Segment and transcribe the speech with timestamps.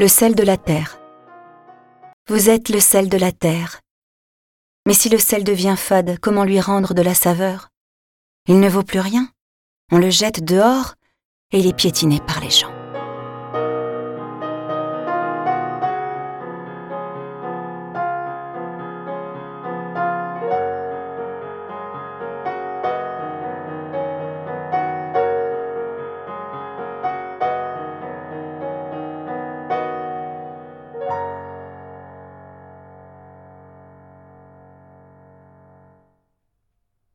[0.00, 0.98] Le sel de la terre.
[2.26, 3.82] Vous êtes le sel de la terre.
[4.86, 7.68] Mais si le sel devient fade, comment lui rendre de la saveur?
[8.48, 9.28] Il ne vaut plus rien.
[9.92, 10.94] On le jette dehors
[11.52, 12.72] et il est piétiné par les gens.